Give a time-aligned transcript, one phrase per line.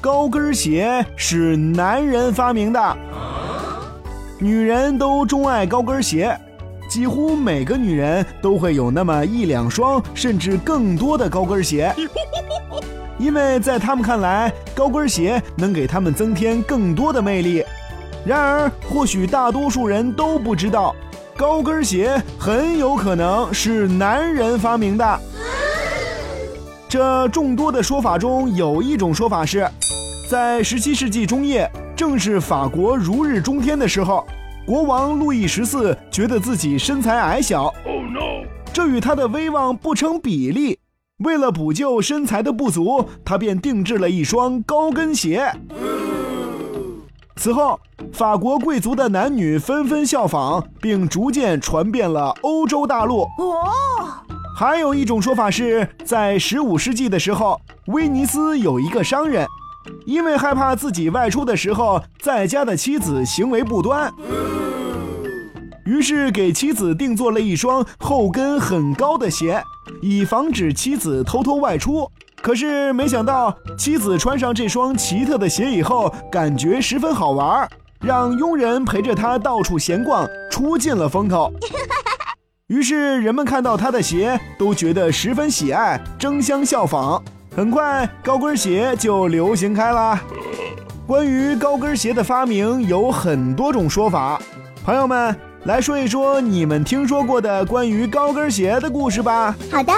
[0.00, 2.96] 高跟鞋是男人发明的。
[4.38, 6.38] 女人都钟爱高跟鞋，
[6.88, 11.92] 几乎每个女人都会有那么一两双，甚至更多的高跟鞋，
[13.18, 17.64] 因为在她们看来，高跟鞋能给她们增添更多的魅力。
[18.24, 20.94] 然而，或许大多数人都不知道，
[21.36, 25.20] 高跟鞋很有可能是男人发明的。
[26.88, 29.68] 这众多的说法中，有一种说法是，
[30.28, 34.26] 在十七世纪中叶，正是法国如日中天的时候，
[34.66, 40.80] 国王路易十四觉得自己身材矮小，oh, no.，这与他的威望不成比例。
[41.18, 45.48] 为了补救身材的不足，他便定制了一双高跟鞋。
[47.36, 47.78] 此后，
[48.12, 53.22] 法国贵族的男女纷纷效仿，并逐渐传遍了欧洲大陆。
[53.22, 53.70] 哦。
[54.58, 59.46] 还有一种说法是，在十五世纪的时候，威尼斯有一个商人，
[60.04, 64.12] 因为害怕自己外出的时候在家的妻子行为不端，
[65.84, 69.62] 于是给妻子定做了一双后跟很高的鞋，
[70.02, 72.10] 以防止妻子偷偷外出。
[72.42, 77.68] 可是没想到，妻子穿上这双奇特的鞋以后，感觉十分好玩，
[78.00, 81.52] 让佣人陪着他到处闲逛，出尽了风头。
[82.68, 87.22] 于是人们看到他的鞋，都觉得十分喜爱，争相效仿。
[87.56, 90.20] 很快，高跟鞋就流行开了。
[91.06, 94.38] 关于高跟鞋的发明，有很多种说法。
[94.84, 99.56] 朋友们，来说一说你们听说过的关于高跟鞋的故事吧。
[99.72, 99.90] 好的。